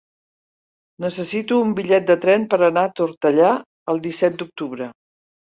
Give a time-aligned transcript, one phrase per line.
[1.03, 3.53] Necessito un bitllet de tren per anar a Tortellà
[3.95, 4.91] el disset d'octubre.